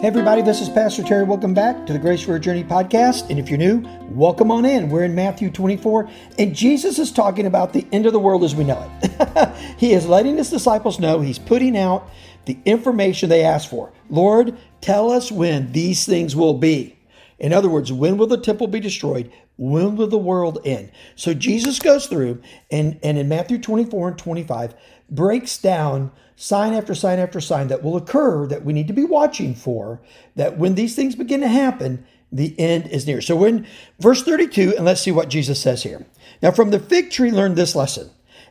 Hey, 0.00 0.06
everybody, 0.06 0.42
this 0.42 0.60
is 0.60 0.68
Pastor 0.68 1.02
Terry. 1.02 1.24
Welcome 1.24 1.54
back 1.54 1.84
to 1.86 1.92
the 1.92 1.98
Grace 1.98 2.22
for 2.22 2.30
Your 2.30 2.38
Journey 2.38 2.62
podcast. 2.62 3.30
And 3.30 3.38
if 3.40 3.48
you're 3.48 3.58
new, 3.58 3.82
welcome 4.10 4.52
on 4.52 4.64
in. 4.64 4.90
We're 4.90 5.02
in 5.02 5.16
Matthew 5.16 5.50
24, 5.50 6.08
and 6.38 6.54
Jesus 6.54 7.00
is 7.00 7.10
talking 7.10 7.46
about 7.46 7.72
the 7.72 7.84
end 7.90 8.06
of 8.06 8.12
the 8.12 8.20
world 8.20 8.44
as 8.44 8.54
we 8.54 8.62
know 8.62 8.88
it. 9.02 9.56
he 9.76 9.92
is 9.92 10.06
letting 10.06 10.36
his 10.36 10.50
disciples 10.50 11.00
know 11.00 11.20
he's 11.20 11.40
putting 11.40 11.76
out 11.76 12.08
the 12.44 12.56
information 12.64 13.28
they 13.28 13.42
asked 13.42 13.68
for. 13.68 13.92
Lord, 14.08 14.56
tell 14.80 15.10
us 15.10 15.32
when 15.32 15.72
these 15.72 16.06
things 16.06 16.36
will 16.36 16.54
be. 16.54 16.96
In 17.38 17.52
other 17.52 17.68
words, 17.68 17.92
when 17.92 18.16
will 18.16 18.26
the 18.26 18.36
temple 18.36 18.66
be 18.66 18.80
destroyed? 18.80 19.30
When 19.56 19.96
will 19.96 20.08
the 20.08 20.18
world 20.18 20.58
end? 20.64 20.90
So 21.14 21.34
Jesus 21.34 21.78
goes 21.78 22.06
through 22.06 22.42
and, 22.70 22.98
and 23.02 23.16
in 23.16 23.28
Matthew 23.28 23.58
24 23.58 24.08
and 24.08 24.18
25 24.18 24.74
breaks 25.10 25.58
down 25.58 26.10
sign 26.36 26.72
after 26.72 26.94
sign 26.94 27.18
after 27.18 27.40
sign 27.40 27.68
that 27.68 27.82
will 27.82 27.96
occur 27.96 28.46
that 28.46 28.64
we 28.64 28.72
need 28.72 28.86
to 28.86 28.92
be 28.92 29.04
watching 29.04 29.54
for, 29.54 30.00
that 30.36 30.58
when 30.58 30.74
these 30.74 30.94
things 30.94 31.14
begin 31.14 31.40
to 31.40 31.48
happen, 31.48 32.04
the 32.30 32.58
end 32.58 32.86
is 32.88 33.06
near. 33.06 33.20
So 33.20 33.44
in 33.44 33.66
verse 33.98 34.22
32, 34.22 34.74
and 34.76 34.84
let's 34.84 35.00
see 35.00 35.10
what 35.10 35.30
Jesus 35.30 35.60
says 35.60 35.82
here. 35.82 36.06
Now 36.42 36.50
from 36.50 36.70
the 36.70 36.78
fig 36.78 37.10
tree 37.10 37.30
learn 37.30 37.54
this 37.54 37.74
lesson. 37.74 38.10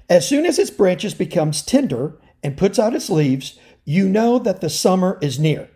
As 0.10 0.28
soon 0.28 0.46
as 0.46 0.58
its 0.58 0.70
branches 0.70 1.14
becomes 1.14 1.62
tender 1.62 2.18
and 2.42 2.58
puts 2.58 2.80
out 2.80 2.96
its 2.96 3.10
leaves, 3.10 3.60
you 3.86 4.08
know 4.08 4.40
that 4.40 4.62
the 4.62 4.70
summer 4.70 5.18
is 5.22 5.40
near. 5.40 5.70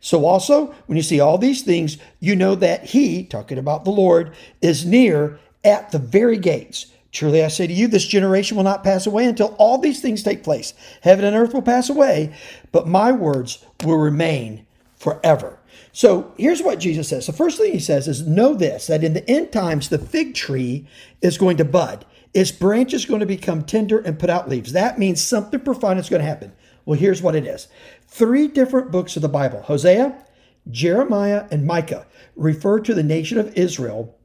So 0.00 0.24
also, 0.24 0.74
when 0.86 0.96
you 0.96 1.02
see 1.02 1.20
all 1.20 1.38
these 1.38 1.62
things, 1.62 1.98
you 2.20 2.36
know 2.36 2.54
that 2.56 2.84
he, 2.84 3.24
talking 3.24 3.58
about 3.58 3.84
the 3.84 3.90
Lord, 3.90 4.34
is 4.60 4.84
near 4.84 5.38
at 5.64 5.90
the 5.90 5.98
very 5.98 6.38
gates. 6.38 6.86
Truly 7.12 7.44
I 7.44 7.48
say 7.48 7.66
to 7.66 7.72
you, 7.72 7.88
this 7.88 8.06
generation 8.06 8.56
will 8.56 8.64
not 8.64 8.84
pass 8.84 9.06
away 9.06 9.26
until 9.26 9.54
all 9.58 9.78
these 9.78 10.00
things 10.00 10.22
take 10.22 10.42
place. 10.42 10.72
Heaven 11.02 11.24
and 11.24 11.36
earth 11.36 11.52
will 11.52 11.62
pass 11.62 11.90
away, 11.90 12.34
but 12.72 12.88
my 12.88 13.12
words 13.12 13.64
will 13.84 13.98
remain 13.98 14.66
forever. 14.96 15.58
So 15.92 16.32
here's 16.38 16.62
what 16.62 16.80
Jesus 16.80 17.08
says. 17.08 17.26
The 17.26 17.34
first 17.34 17.58
thing 17.58 17.72
he 17.72 17.78
says 17.78 18.08
is 18.08 18.26
know 18.26 18.54
this 18.54 18.86
that 18.86 19.04
in 19.04 19.12
the 19.12 19.28
end 19.30 19.52
times, 19.52 19.90
the 19.90 19.98
fig 19.98 20.34
tree 20.34 20.86
is 21.20 21.36
going 21.36 21.58
to 21.58 21.64
bud. 21.64 22.06
Its 22.32 22.50
branch 22.50 22.94
is 22.94 23.04
going 23.04 23.20
to 23.20 23.26
become 23.26 23.62
tender 23.62 23.98
and 23.98 24.18
put 24.18 24.30
out 24.30 24.48
leaves. 24.48 24.72
That 24.72 24.98
means 24.98 25.20
something 25.20 25.60
profound 25.60 25.98
is 25.98 26.08
going 26.08 26.22
to 26.22 26.28
happen. 26.28 26.52
Well, 26.84 26.98
here's 26.98 27.22
what 27.22 27.36
it 27.36 27.46
is 27.46 27.68
three 28.06 28.48
different 28.48 28.90
books 28.90 29.16
of 29.16 29.22
the 29.22 29.28
Bible 29.28 29.62
Hosea, 29.62 30.24
Jeremiah, 30.70 31.46
and 31.50 31.66
Micah 31.66 32.06
refer 32.36 32.80
to 32.80 32.94
the 32.94 33.02
nation 33.02 33.38
of 33.38 33.56
Israel 33.56 34.18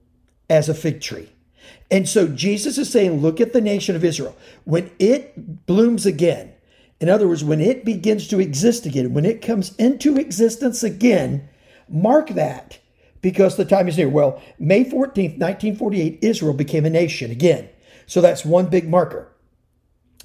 as 0.50 0.70
a 0.70 0.74
fig 0.74 1.02
tree. 1.02 1.30
And 1.90 2.08
so 2.08 2.28
Jesus 2.28 2.78
is 2.78 2.90
saying, 2.90 3.22
look 3.22 3.40
at 3.40 3.54
the 3.54 3.62
nation 3.62 3.96
of 3.96 4.04
Israel. 4.04 4.36
When 4.66 4.92
it 5.00 5.66
blooms 5.66 6.06
again, 6.06 6.54
in 7.00 7.10
other 7.10 7.28
words, 7.28 7.44
when 7.44 7.62
it 7.62 7.86
begins 7.86 8.28
to 8.30 8.40
exist 8.40 8.86
again, 8.86 9.14
when 9.14 9.26
it 9.26 9.42
comes 9.42 9.76
into 9.76 10.18
existence 10.18 10.84
again, 10.84 11.48
mark 11.88 12.30
that 12.30 12.80
because 13.22 13.56
the 13.56 13.66
time 13.66 13.88
is 13.88 13.98
near. 13.98 14.10
Well, 14.10 14.42
May 14.60 14.84
14th, 14.84 15.38
1948, 15.40 16.20
Israel 16.22 16.54
became 16.54 16.86
a 16.86 16.90
nation 16.90 17.32
again. 17.32 17.70
So 18.06 18.22
that's 18.22 18.46
one 18.46 18.68
big 18.68 18.90
marker. 18.90 19.32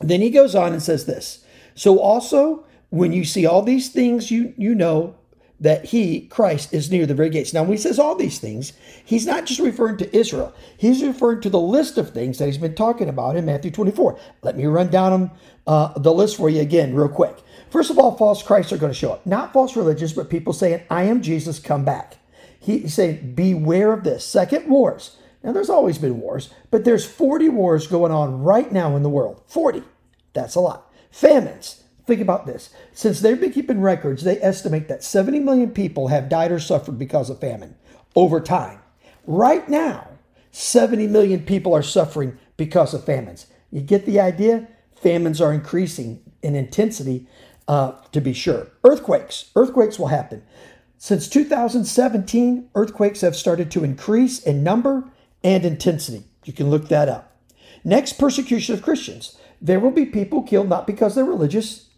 Then 0.00 0.20
he 0.20 0.30
goes 0.30 0.54
on 0.54 0.72
and 0.72 0.82
says 0.82 1.06
this. 1.06 1.44
So 1.74 1.98
also, 1.98 2.64
when 2.90 3.12
you 3.12 3.24
see 3.24 3.46
all 3.46 3.62
these 3.62 3.90
things, 3.90 4.30
you, 4.30 4.54
you 4.56 4.74
know 4.74 5.14
that 5.62 5.86
he, 5.86 6.22
Christ, 6.22 6.74
is 6.74 6.90
near 6.90 7.06
the 7.06 7.14
very 7.14 7.30
gates. 7.30 7.54
Now, 7.54 7.62
when 7.62 7.72
he 7.72 7.76
says 7.76 7.98
all 7.98 8.16
these 8.16 8.40
things, 8.40 8.72
he's 9.04 9.24
not 9.24 9.46
just 9.46 9.60
referring 9.60 9.96
to 9.98 10.16
Israel, 10.16 10.52
he's 10.76 11.02
referring 11.02 11.40
to 11.42 11.50
the 11.50 11.60
list 11.60 11.96
of 11.96 12.10
things 12.10 12.38
that 12.38 12.46
he's 12.46 12.58
been 12.58 12.74
talking 12.74 13.08
about 13.08 13.36
in 13.36 13.46
Matthew 13.46 13.70
24. 13.70 14.18
Let 14.42 14.56
me 14.56 14.66
run 14.66 14.88
down 14.88 15.30
uh, 15.66 15.96
the 15.98 16.12
list 16.12 16.36
for 16.36 16.50
you 16.50 16.60
again, 16.60 16.94
real 16.94 17.08
quick. 17.08 17.36
First 17.70 17.90
of 17.90 17.98
all, 17.98 18.16
false 18.16 18.42
Christs 18.42 18.72
are 18.72 18.76
going 18.76 18.92
to 18.92 18.98
show 18.98 19.12
up. 19.12 19.24
Not 19.24 19.52
false 19.52 19.76
religions, 19.76 20.12
but 20.12 20.28
people 20.28 20.52
saying, 20.52 20.82
I 20.90 21.04
am 21.04 21.22
Jesus, 21.22 21.60
come 21.60 21.84
back. 21.84 22.18
He, 22.58 22.80
he's 22.80 22.94
saying, 22.94 23.34
beware 23.34 23.92
of 23.92 24.02
this. 24.02 24.24
Second, 24.26 24.68
wars. 24.68 25.16
Now, 25.44 25.52
there's 25.52 25.70
always 25.70 25.98
been 25.98 26.20
wars, 26.20 26.50
but 26.70 26.84
there's 26.84 27.06
40 27.06 27.48
wars 27.48 27.86
going 27.86 28.12
on 28.12 28.42
right 28.42 28.70
now 28.70 28.96
in 28.96 29.02
the 29.02 29.08
world. 29.08 29.42
40. 29.46 29.82
That's 30.32 30.54
a 30.54 30.60
lot. 30.60 30.91
Famines. 31.12 31.84
Think 32.06 32.20
about 32.20 32.46
this. 32.46 32.70
Since 32.92 33.20
they've 33.20 33.40
been 33.40 33.52
keeping 33.52 33.80
records, 33.80 34.24
they 34.24 34.40
estimate 34.40 34.88
that 34.88 35.04
70 35.04 35.38
million 35.38 35.70
people 35.70 36.08
have 36.08 36.28
died 36.28 36.50
or 36.50 36.58
suffered 36.58 36.98
because 36.98 37.30
of 37.30 37.38
famine 37.38 37.76
over 38.16 38.40
time. 38.40 38.80
Right 39.24 39.68
now, 39.68 40.08
70 40.50 41.06
million 41.06 41.44
people 41.44 41.74
are 41.74 41.82
suffering 41.82 42.38
because 42.56 42.92
of 42.92 43.04
famines. 43.04 43.46
You 43.70 43.82
get 43.82 44.04
the 44.04 44.18
idea? 44.18 44.66
Famines 44.96 45.40
are 45.40 45.52
increasing 45.52 46.20
in 46.42 46.56
intensity, 46.56 47.28
uh, 47.68 47.92
to 48.10 48.20
be 48.20 48.32
sure. 48.32 48.68
Earthquakes. 48.82 49.50
Earthquakes 49.54 49.98
will 49.98 50.08
happen. 50.08 50.42
Since 50.98 51.28
2017, 51.28 52.70
earthquakes 52.74 53.20
have 53.20 53.36
started 53.36 53.70
to 53.72 53.84
increase 53.84 54.40
in 54.40 54.64
number 54.64 55.10
and 55.44 55.64
intensity. 55.64 56.24
You 56.44 56.52
can 56.52 56.70
look 56.70 56.88
that 56.88 57.08
up. 57.08 57.36
Next, 57.84 58.14
persecution 58.14 58.74
of 58.74 58.82
Christians. 58.82 59.36
There 59.62 59.78
will 59.78 59.92
be 59.92 60.06
people 60.06 60.42
killed 60.42 60.68
not 60.68 60.88
because 60.88 61.14
they're 61.14 61.24
religious, 61.24 61.88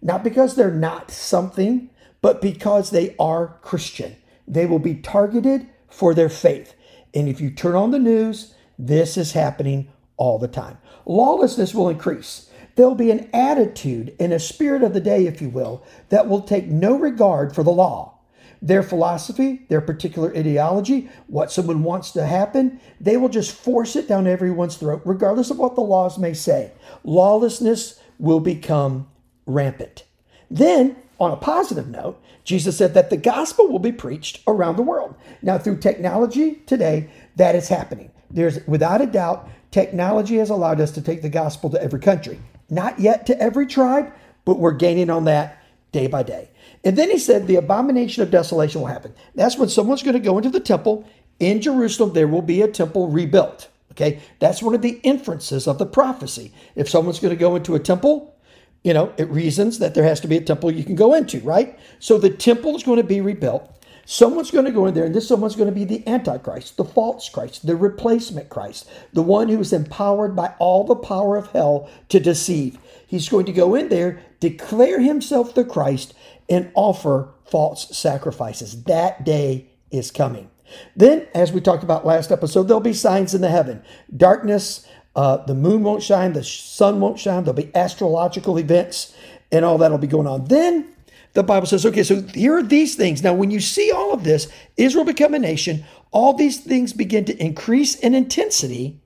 not 0.00 0.22
because 0.22 0.54
they're 0.54 0.70
not 0.70 1.10
something, 1.10 1.90
but 2.22 2.40
because 2.40 2.90
they 2.90 3.16
are 3.18 3.58
Christian. 3.60 4.16
They 4.46 4.66
will 4.66 4.78
be 4.78 4.94
targeted 4.94 5.68
for 5.88 6.14
their 6.14 6.28
faith. 6.28 6.74
And 7.12 7.28
if 7.28 7.40
you 7.40 7.50
turn 7.50 7.74
on 7.74 7.90
the 7.90 7.98
news, 7.98 8.54
this 8.78 9.16
is 9.16 9.32
happening 9.32 9.88
all 10.16 10.38
the 10.38 10.48
time. 10.48 10.78
Lawlessness 11.06 11.74
will 11.74 11.88
increase. 11.88 12.48
There'll 12.76 12.94
be 12.94 13.10
an 13.10 13.28
attitude 13.32 14.14
and 14.20 14.32
a 14.32 14.38
spirit 14.38 14.84
of 14.84 14.94
the 14.94 15.00
day, 15.00 15.26
if 15.26 15.42
you 15.42 15.48
will, 15.48 15.84
that 16.10 16.28
will 16.28 16.42
take 16.42 16.66
no 16.66 16.96
regard 16.96 17.52
for 17.52 17.64
the 17.64 17.72
law. 17.72 18.17
Their 18.60 18.82
philosophy, 18.82 19.66
their 19.68 19.80
particular 19.80 20.34
ideology, 20.36 21.08
what 21.26 21.52
someone 21.52 21.82
wants 21.82 22.10
to 22.12 22.26
happen, 22.26 22.80
they 23.00 23.16
will 23.16 23.28
just 23.28 23.52
force 23.52 23.96
it 23.96 24.08
down 24.08 24.26
everyone's 24.26 24.76
throat, 24.76 25.02
regardless 25.04 25.50
of 25.50 25.58
what 25.58 25.74
the 25.74 25.80
laws 25.80 26.18
may 26.18 26.34
say. 26.34 26.72
Lawlessness 27.04 28.00
will 28.18 28.40
become 28.40 29.08
rampant. 29.46 30.04
Then, 30.50 30.96
on 31.20 31.30
a 31.30 31.36
positive 31.36 31.88
note, 31.88 32.20
Jesus 32.44 32.78
said 32.78 32.94
that 32.94 33.10
the 33.10 33.16
gospel 33.16 33.68
will 33.68 33.78
be 33.78 33.92
preached 33.92 34.40
around 34.46 34.76
the 34.76 34.82
world. 34.82 35.14
Now, 35.42 35.58
through 35.58 35.78
technology 35.78 36.62
today, 36.66 37.10
that 37.36 37.54
is 37.54 37.68
happening. 37.68 38.10
There's, 38.30 38.66
without 38.66 39.00
a 39.00 39.06
doubt, 39.06 39.48
technology 39.70 40.36
has 40.36 40.50
allowed 40.50 40.80
us 40.80 40.90
to 40.92 41.02
take 41.02 41.22
the 41.22 41.28
gospel 41.28 41.70
to 41.70 41.82
every 41.82 42.00
country. 42.00 42.40
Not 42.70 42.98
yet 42.98 43.26
to 43.26 43.40
every 43.40 43.66
tribe, 43.66 44.12
but 44.44 44.58
we're 44.58 44.72
gaining 44.72 45.10
on 45.10 45.24
that 45.24 45.57
day 45.92 46.06
by 46.06 46.22
day. 46.22 46.50
And 46.84 46.96
then 46.96 47.10
he 47.10 47.18
said 47.18 47.46
the 47.46 47.56
abomination 47.56 48.22
of 48.22 48.30
desolation 48.30 48.80
will 48.80 48.88
happen. 48.88 49.14
That's 49.34 49.56
when 49.56 49.68
someone's 49.68 50.02
going 50.02 50.14
to 50.14 50.20
go 50.20 50.36
into 50.36 50.50
the 50.50 50.60
temple 50.60 51.08
in 51.40 51.60
Jerusalem, 51.60 52.12
there 52.12 52.26
will 52.26 52.42
be 52.42 52.62
a 52.62 52.68
temple 52.68 53.08
rebuilt. 53.08 53.68
Okay, 53.92 54.20
that's 54.38 54.62
one 54.62 54.74
of 54.74 54.82
the 54.82 55.00
inferences 55.02 55.66
of 55.66 55.78
the 55.78 55.86
prophecy. 55.86 56.52
If 56.76 56.88
someone's 56.88 57.18
going 57.18 57.34
to 57.34 57.40
go 57.40 57.56
into 57.56 57.74
a 57.74 57.80
temple, 57.80 58.36
you 58.84 58.92
know, 58.92 59.12
it 59.16 59.28
reasons 59.28 59.80
that 59.80 59.94
there 59.94 60.04
has 60.04 60.20
to 60.20 60.28
be 60.28 60.36
a 60.36 60.40
temple 60.40 60.70
you 60.70 60.84
can 60.84 60.94
go 60.94 61.14
into, 61.14 61.40
right? 61.40 61.78
So 61.98 62.16
the 62.16 62.30
temple 62.30 62.76
is 62.76 62.84
going 62.84 62.98
to 62.98 63.04
be 63.04 63.20
rebuilt. 63.20 63.77
Someone's 64.10 64.50
going 64.50 64.64
to 64.64 64.70
go 64.70 64.86
in 64.86 64.94
there, 64.94 65.04
and 65.04 65.14
this 65.14 65.28
someone's 65.28 65.54
going 65.54 65.68
to 65.68 65.74
be 65.74 65.84
the 65.84 66.02
Antichrist, 66.08 66.78
the 66.78 66.84
false 66.84 67.28
Christ, 67.28 67.66
the 67.66 67.76
replacement 67.76 68.48
Christ, 68.48 68.88
the 69.12 69.20
one 69.20 69.50
who 69.50 69.60
is 69.60 69.70
empowered 69.70 70.34
by 70.34 70.54
all 70.58 70.84
the 70.84 70.96
power 70.96 71.36
of 71.36 71.52
hell 71.52 71.90
to 72.08 72.18
deceive. 72.18 72.78
He's 73.06 73.28
going 73.28 73.44
to 73.44 73.52
go 73.52 73.74
in 73.74 73.90
there, 73.90 74.22
declare 74.40 74.98
himself 74.98 75.54
the 75.54 75.62
Christ, 75.62 76.14
and 76.48 76.70
offer 76.72 77.28
false 77.44 77.94
sacrifices. 77.94 78.84
That 78.84 79.26
day 79.26 79.66
is 79.90 80.10
coming. 80.10 80.48
Then, 80.96 81.26
as 81.34 81.52
we 81.52 81.60
talked 81.60 81.84
about 81.84 82.06
last 82.06 82.32
episode, 82.32 82.62
there'll 82.62 82.80
be 82.80 82.94
signs 82.94 83.34
in 83.34 83.42
the 83.42 83.50
heaven 83.50 83.82
darkness, 84.16 84.86
uh, 85.16 85.36
the 85.44 85.54
moon 85.54 85.82
won't 85.82 86.02
shine, 86.02 86.32
the 86.32 86.44
sun 86.44 86.98
won't 86.98 87.18
shine. 87.18 87.44
There'll 87.44 87.52
be 87.52 87.74
astrological 87.76 88.58
events, 88.58 89.12
and 89.52 89.66
all 89.66 89.76
that'll 89.76 89.98
be 89.98 90.06
going 90.06 90.26
on. 90.26 90.46
Then 90.46 90.94
the 91.34 91.42
Bible 91.42 91.66
says, 91.66 91.84
okay, 91.86 92.02
so 92.02 92.22
here 92.22 92.56
are 92.56 92.62
these 92.62 92.94
things. 92.94 93.22
Now, 93.22 93.34
when 93.34 93.50
you 93.50 93.60
see 93.60 93.90
all 93.90 94.12
of 94.12 94.24
this, 94.24 94.50
Israel 94.76 95.04
become 95.04 95.34
a 95.34 95.38
nation, 95.38 95.84
all 96.10 96.32
these 96.32 96.60
things 96.60 96.92
begin 96.92 97.24
to 97.26 97.36
increase 97.42 97.94
in 97.94 98.14
intensity. 98.14 98.98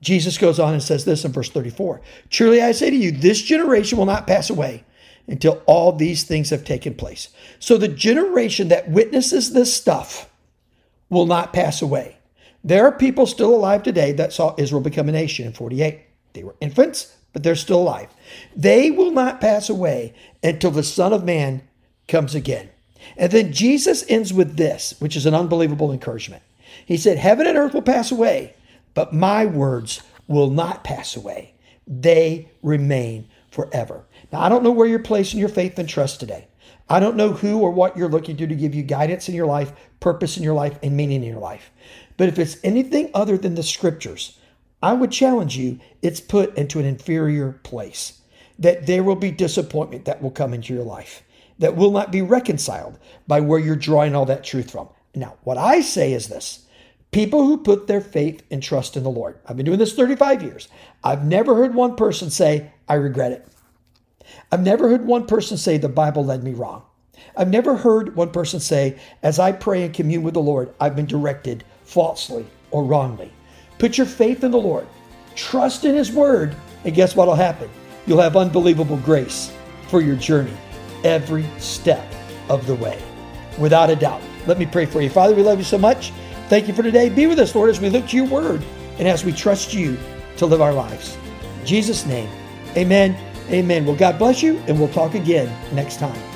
Jesus 0.00 0.38
goes 0.38 0.58
on 0.58 0.72
and 0.72 0.82
says 0.82 1.04
this 1.04 1.24
in 1.24 1.32
verse 1.32 1.50
34 1.50 2.00
Truly 2.30 2.62
I 2.62 2.72
say 2.72 2.90
to 2.90 2.96
you, 2.96 3.10
this 3.10 3.42
generation 3.42 3.98
will 3.98 4.06
not 4.06 4.26
pass 4.26 4.50
away 4.50 4.84
until 5.26 5.62
all 5.66 5.92
these 5.92 6.24
things 6.24 6.50
have 6.50 6.64
taken 6.64 6.94
place. 6.94 7.28
So 7.58 7.76
the 7.76 7.88
generation 7.88 8.68
that 8.68 8.90
witnesses 8.90 9.52
this 9.52 9.74
stuff 9.74 10.30
will 11.08 11.26
not 11.26 11.52
pass 11.52 11.82
away. 11.82 12.18
There 12.62 12.84
are 12.84 12.92
people 12.92 13.26
still 13.26 13.54
alive 13.54 13.82
today 13.82 14.12
that 14.12 14.32
saw 14.32 14.54
Israel 14.58 14.80
become 14.80 15.08
a 15.08 15.12
nation 15.12 15.46
in 15.46 15.52
48. 15.52 16.00
They 16.32 16.44
were 16.44 16.56
infants, 16.60 17.15
but 17.32 17.42
they're 17.42 17.54
still 17.54 17.80
alive. 17.80 18.08
They 18.54 18.90
will 18.90 19.10
not 19.10 19.40
pass 19.40 19.68
away 19.68 20.14
until 20.42 20.70
the 20.70 20.82
Son 20.82 21.12
of 21.12 21.24
Man 21.24 21.62
comes 22.08 22.34
again. 22.34 22.70
And 23.16 23.30
then 23.30 23.52
Jesus 23.52 24.04
ends 24.08 24.32
with 24.32 24.56
this, 24.56 24.94
which 24.98 25.16
is 25.16 25.26
an 25.26 25.34
unbelievable 25.34 25.92
encouragement. 25.92 26.42
He 26.84 26.96
said, 26.96 27.18
Heaven 27.18 27.46
and 27.46 27.56
earth 27.56 27.74
will 27.74 27.82
pass 27.82 28.10
away, 28.10 28.54
but 28.94 29.12
my 29.12 29.46
words 29.46 30.02
will 30.26 30.50
not 30.50 30.84
pass 30.84 31.16
away. 31.16 31.54
They 31.86 32.48
remain 32.62 33.28
forever. 33.50 34.04
Now, 34.32 34.40
I 34.40 34.48
don't 34.48 34.64
know 34.64 34.72
where 34.72 34.86
you're 34.86 34.98
placing 34.98 35.40
your 35.40 35.48
faith 35.48 35.78
and 35.78 35.88
trust 35.88 36.20
today. 36.20 36.48
I 36.88 37.00
don't 37.00 37.16
know 37.16 37.32
who 37.32 37.58
or 37.60 37.70
what 37.70 37.96
you're 37.96 38.08
looking 38.08 38.36
to 38.36 38.46
to 38.46 38.54
give 38.54 38.74
you 38.74 38.82
guidance 38.82 39.28
in 39.28 39.34
your 39.34 39.46
life, 39.46 39.72
purpose 40.00 40.36
in 40.36 40.42
your 40.42 40.54
life, 40.54 40.78
and 40.82 40.96
meaning 40.96 41.22
in 41.22 41.30
your 41.30 41.40
life. 41.40 41.70
But 42.16 42.28
if 42.28 42.38
it's 42.38 42.58
anything 42.62 43.10
other 43.14 43.36
than 43.36 43.54
the 43.54 43.62
scriptures, 43.62 44.38
I 44.82 44.92
would 44.92 45.10
challenge 45.10 45.56
you, 45.56 45.80
it's 46.02 46.20
put 46.20 46.56
into 46.56 46.78
an 46.78 46.84
inferior 46.84 47.52
place. 47.62 48.20
That 48.58 48.86
there 48.86 49.02
will 49.02 49.16
be 49.16 49.30
disappointment 49.30 50.06
that 50.06 50.22
will 50.22 50.30
come 50.30 50.54
into 50.54 50.72
your 50.72 50.84
life 50.84 51.22
that 51.58 51.76
will 51.76 51.90
not 51.90 52.12
be 52.12 52.22
reconciled 52.22 52.98
by 53.26 53.40
where 53.40 53.58
you're 53.58 53.76
drawing 53.76 54.14
all 54.14 54.26
that 54.26 54.44
truth 54.44 54.70
from. 54.70 54.88
Now, 55.14 55.36
what 55.44 55.58
I 55.58 55.80
say 55.80 56.12
is 56.12 56.28
this 56.28 56.66
people 57.10 57.46
who 57.46 57.58
put 57.58 57.86
their 57.86 58.00
faith 58.00 58.42
and 58.50 58.62
trust 58.62 58.96
in 58.96 59.02
the 59.02 59.10
Lord. 59.10 59.38
I've 59.46 59.56
been 59.56 59.66
doing 59.66 59.78
this 59.78 59.94
35 59.94 60.42
years. 60.42 60.68
I've 61.02 61.24
never 61.24 61.54
heard 61.54 61.74
one 61.74 61.96
person 61.96 62.30
say, 62.30 62.72
I 62.88 62.94
regret 62.94 63.32
it. 63.32 63.46
I've 64.52 64.62
never 64.62 64.88
heard 64.88 65.06
one 65.06 65.26
person 65.26 65.56
say, 65.56 65.78
the 65.78 65.88
Bible 65.88 66.24
led 66.24 66.44
me 66.44 66.52
wrong. 66.52 66.82
I've 67.36 67.48
never 67.48 67.76
heard 67.76 68.16
one 68.16 68.30
person 68.30 68.60
say, 68.60 68.98
as 69.22 69.38
I 69.38 69.52
pray 69.52 69.82
and 69.84 69.94
commune 69.94 70.22
with 70.22 70.34
the 70.34 70.40
Lord, 70.40 70.74
I've 70.80 70.96
been 70.96 71.06
directed 71.06 71.64
falsely 71.84 72.46
or 72.70 72.84
wrongly. 72.84 73.32
Put 73.78 73.98
your 73.98 74.06
faith 74.06 74.44
in 74.44 74.50
the 74.50 74.58
Lord, 74.58 74.86
trust 75.34 75.84
in 75.84 75.94
His 75.94 76.10
Word, 76.10 76.56
and 76.84 76.94
guess 76.94 77.14
what 77.14 77.26
will 77.28 77.34
happen? 77.34 77.68
You'll 78.06 78.20
have 78.20 78.36
unbelievable 78.36 78.96
grace 78.98 79.52
for 79.88 80.00
your 80.00 80.16
journey 80.16 80.56
every 81.04 81.44
step 81.58 82.04
of 82.48 82.66
the 82.66 82.74
way. 82.76 83.00
Without 83.58 83.90
a 83.90 83.96
doubt. 83.96 84.22
Let 84.46 84.58
me 84.58 84.66
pray 84.66 84.86
for 84.86 85.00
you. 85.00 85.10
Father, 85.10 85.34
we 85.34 85.42
love 85.42 85.58
you 85.58 85.64
so 85.64 85.78
much. 85.78 86.12
Thank 86.48 86.68
you 86.68 86.74
for 86.74 86.82
today. 86.82 87.08
Be 87.08 87.26
with 87.26 87.38
us, 87.38 87.54
Lord, 87.54 87.70
as 87.70 87.80
we 87.80 87.90
look 87.90 88.06
to 88.08 88.16
your 88.16 88.26
word 88.26 88.62
and 88.98 89.08
as 89.08 89.24
we 89.24 89.32
trust 89.32 89.74
you 89.74 89.98
to 90.36 90.46
live 90.46 90.60
our 90.60 90.72
lives. 90.72 91.16
In 91.60 91.66
Jesus' 91.66 92.06
name, 92.06 92.28
amen. 92.76 93.16
Amen. 93.50 93.84
Well, 93.84 93.96
God 93.96 94.18
bless 94.18 94.42
you, 94.42 94.58
and 94.66 94.78
we'll 94.78 94.88
talk 94.88 95.14
again 95.14 95.48
next 95.74 95.98
time. 95.98 96.35